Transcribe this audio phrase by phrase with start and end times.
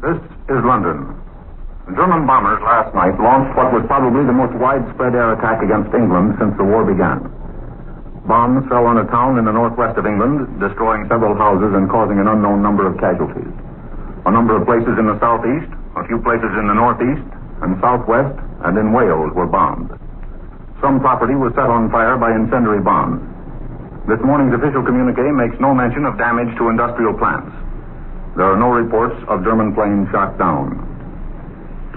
[0.00, 0.16] This
[0.48, 1.12] is London.
[1.92, 6.40] German bombers last night launched what was probably the most widespread air attack against England
[6.40, 7.20] since the war began.
[8.24, 12.16] Bombs fell on a town in the northwest of England, destroying several houses and causing
[12.16, 13.52] an unknown number of casualties.
[14.24, 17.28] A number of places in the southeast, a few places in the northeast
[17.60, 19.92] and southwest, and in Wales were bombed.
[20.80, 23.20] Some property was set on fire by incendiary bombs.
[24.08, 27.52] This morning's official communique makes no mention of damage to industrial plants.
[28.36, 30.86] There are no reports of German planes shot down.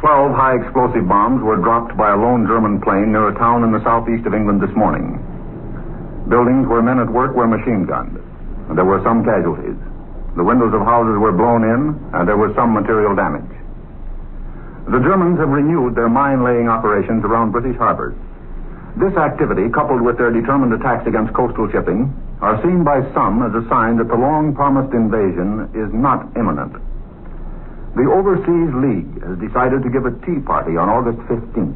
[0.02, 3.72] Twelve high explosive bombs were dropped by a lone German plane near a town in
[3.72, 5.22] the southeast of England this morning.
[6.28, 8.18] Buildings where men at work were machine gunned.
[8.68, 9.78] And there were some casualties.
[10.36, 13.48] The windows of houses were blown in, and there was some material damage.
[14.90, 18.18] The Germans have renewed their mine laying operations around British harbors.
[18.94, 22.14] This activity, coupled with their determined attacks against coastal shipping,
[22.46, 26.78] are seen by some as a sign that the long promised invasion is not imminent.
[27.98, 31.74] The Overseas League has decided to give a tea party on August 15th,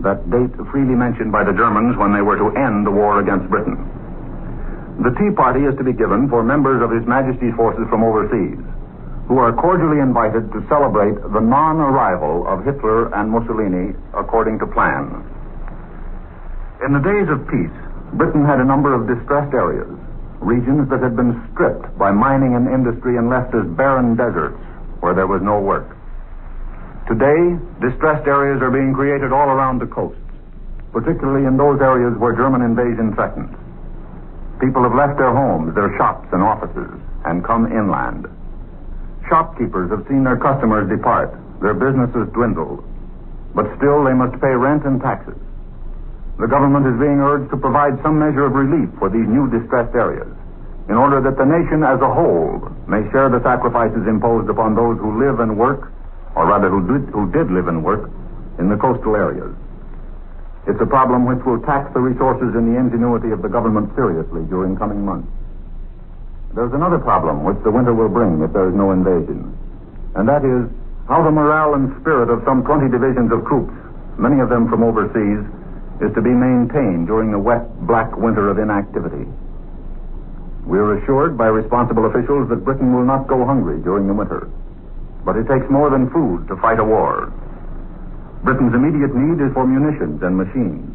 [0.00, 3.48] that date freely mentioned by the Germans when they were to end the war against
[3.52, 3.76] Britain.
[5.04, 8.56] The tea party is to be given for members of His Majesty's forces from overseas,
[9.28, 14.66] who are cordially invited to celebrate the non arrival of Hitler and Mussolini according to
[14.70, 15.33] plan.
[16.82, 17.76] In the days of peace,
[18.18, 19.86] Britain had a number of distressed areas,
[20.42, 24.58] regions that had been stripped by mining and industry and left as barren deserts
[24.98, 25.86] where there was no work.
[27.06, 30.18] Today, distressed areas are being created all around the coasts,
[30.90, 33.54] particularly in those areas where German invasion threatens.
[34.58, 36.90] People have left their homes, their shops, and offices,
[37.24, 38.26] and come inland.
[39.28, 41.30] Shopkeepers have seen their customers depart,
[41.62, 42.82] their businesses dwindle,
[43.54, 45.38] but still they must pay rent and taxes.
[46.38, 49.94] The government is being urged to provide some measure of relief for these new distressed
[49.94, 50.30] areas
[50.88, 55.00] in order that the nation as a whole may share the sacrifices imposed upon those
[55.00, 55.88] who live and work,
[56.36, 58.10] or rather who did, who did live and work,
[58.58, 59.54] in the coastal areas.
[60.66, 64.44] It's a problem which will tax the resources and the ingenuity of the government seriously
[64.48, 65.28] during coming months.
[66.52, 69.56] There's another problem which the winter will bring if there is no invasion,
[70.14, 70.68] and that is
[71.08, 73.72] how the morale and spirit of some 20 divisions of troops,
[74.16, 75.44] many of them from overseas,
[76.02, 79.30] is to be maintained during the wet, black winter of inactivity.
[80.66, 84.50] We are assured by responsible officials that Britain will not go hungry during the winter.
[85.22, 87.30] But it takes more than food to fight a war.
[88.42, 90.88] Britain's immediate need is for munitions and machines,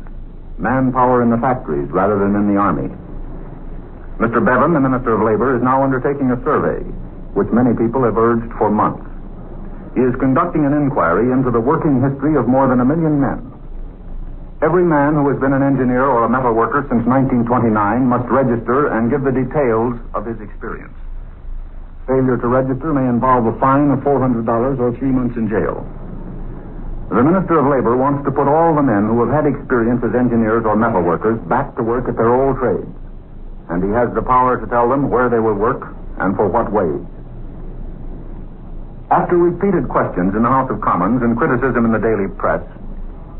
[0.58, 2.90] manpower in the factories rather than in the army.
[4.20, 4.44] Mr.
[4.44, 6.84] Bevin, the Minister of Labor, is now undertaking a survey,
[7.34, 9.06] which many people have urged for months.
[9.96, 13.49] He is conducting an inquiry into the working history of more than a million men
[14.60, 17.48] Every man who has been an engineer or a metal worker since 1929
[18.04, 20.92] must register and give the details of his experience.
[22.04, 25.88] Failure to register may involve a fine of $400 or three months in jail.
[27.08, 30.12] The Minister of Labor wants to put all the men who have had experience as
[30.12, 32.92] engineers or metal workers back to work at their old trades.
[33.72, 35.88] And he has the power to tell them where they will work
[36.20, 37.08] and for what wage.
[39.10, 42.62] After repeated questions in the House of Commons and criticism in the daily press,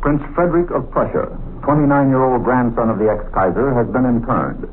[0.02, 1.28] Prince Frederick of Prussia,
[1.68, 4.64] 29-year-old grandson of the ex-Kaiser, has been interned.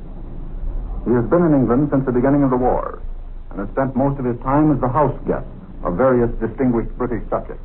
[1.02, 3.02] He has been in England since the beginning of the war
[3.50, 5.46] and has spent most of his time as the house guest
[5.82, 7.62] of various distinguished British subjects.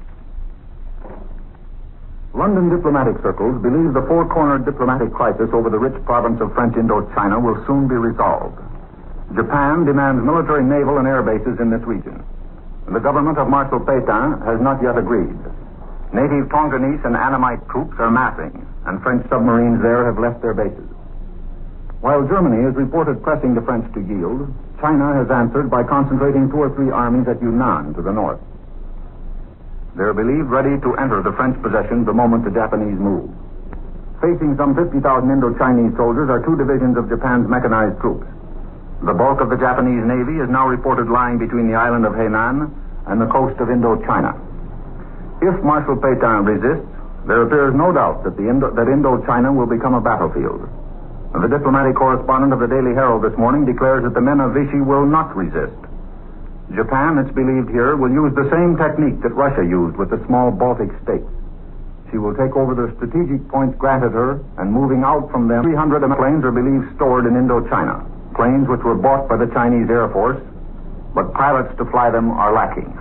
[2.34, 7.38] London diplomatic circles believe the four-cornered diplomatic crisis over the rich province of French Indochina
[7.38, 8.58] will soon be resolved.
[9.36, 12.24] Japan demands military, naval, and air bases in this region.
[12.90, 15.38] The government of Marshal Pétain has not yet agreed.
[16.14, 20.92] Native Tonkinese and Annamite troops are massing, and French submarines there have left their bases.
[22.04, 24.52] While Germany is reported pressing the French to yield,
[24.82, 28.42] China has answered by concentrating two or three armies at Yunnan to the north.
[29.96, 33.32] They are believed ready to enter the French possessions the moment the Japanese move.
[34.20, 35.00] Facing some 50,000
[35.32, 38.28] Indo-Chinese soldiers are two divisions of Japan's mechanized troops.
[39.06, 42.68] The bulk of the Japanese Navy is now reported lying between the island of Hainan
[43.08, 44.51] and the coast of Indochina.
[45.42, 46.86] If Marshal Pétain resists,
[47.26, 50.70] there appears no doubt that, Indo- that Indochina will become a battlefield.
[51.34, 54.82] The diplomatic correspondent of the Daily Herald this morning declares that the men of Vichy
[54.82, 55.74] will not resist.
[56.76, 60.52] Japan, it's believed here, will use the same technique that Russia used with the small
[60.52, 61.28] Baltic states.
[62.12, 66.04] She will take over the strategic points granted her, and moving out from them, 300
[66.20, 68.04] planes are believed stored in Indochina.
[68.36, 70.40] Planes which were bought by the Chinese Air Force,
[71.16, 72.92] but pilots to fly them are lacking.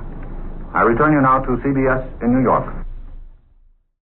[0.73, 2.80] I return you now to CBS in New York.